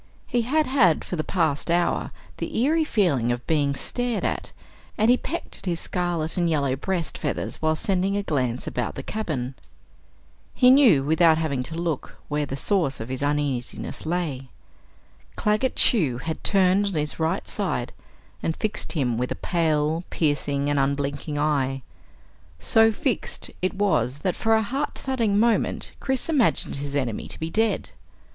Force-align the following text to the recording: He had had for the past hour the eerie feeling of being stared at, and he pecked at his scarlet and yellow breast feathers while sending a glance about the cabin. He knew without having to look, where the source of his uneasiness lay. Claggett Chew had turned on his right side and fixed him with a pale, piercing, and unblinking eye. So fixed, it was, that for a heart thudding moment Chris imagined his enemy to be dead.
He 0.25 0.41
had 0.41 0.65
had 0.65 1.05
for 1.05 1.15
the 1.15 1.23
past 1.23 1.69
hour 1.69 2.09
the 2.37 2.57
eerie 2.57 2.83
feeling 2.83 3.31
of 3.31 3.45
being 3.45 3.75
stared 3.75 4.23
at, 4.23 4.51
and 4.97 5.11
he 5.11 5.15
pecked 5.15 5.59
at 5.59 5.67
his 5.67 5.79
scarlet 5.79 6.37
and 6.37 6.49
yellow 6.49 6.75
breast 6.75 7.19
feathers 7.19 7.61
while 7.61 7.75
sending 7.75 8.17
a 8.17 8.23
glance 8.23 8.65
about 8.65 8.95
the 8.95 9.03
cabin. 9.03 9.53
He 10.55 10.71
knew 10.71 11.03
without 11.03 11.37
having 11.37 11.61
to 11.61 11.75
look, 11.75 12.17
where 12.29 12.47
the 12.47 12.55
source 12.55 12.99
of 12.99 13.09
his 13.09 13.21
uneasiness 13.21 14.03
lay. 14.07 14.49
Claggett 15.35 15.75
Chew 15.75 16.17
had 16.17 16.43
turned 16.43 16.87
on 16.87 16.93
his 16.93 17.19
right 17.19 17.47
side 17.47 17.93
and 18.41 18.55
fixed 18.57 18.93
him 18.93 19.19
with 19.19 19.31
a 19.31 19.35
pale, 19.35 20.03
piercing, 20.09 20.67
and 20.67 20.79
unblinking 20.79 21.37
eye. 21.37 21.83
So 22.57 22.91
fixed, 22.91 23.51
it 23.61 23.75
was, 23.75 24.17
that 24.25 24.35
for 24.35 24.55
a 24.55 24.63
heart 24.63 24.95
thudding 24.95 25.39
moment 25.39 25.91
Chris 25.99 26.27
imagined 26.27 26.77
his 26.77 26.95
enemy 26.95 27.27
to 27.27 27.39
be 27.39 27.51
dead. 27.51 27.91